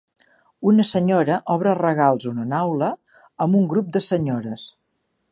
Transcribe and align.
Una 0.69 0.85
senyora 0.91 1.35
obre 1.55 1.75
regals 1.79 2.25
en 2.31 2.39
una 2.43 2.57
aula 2.67 2.89
amb 3.47 3.59
un 3.61 3.67
grup 3.75 3.91
de 3.99 4.03
senyores. 4.07 4.65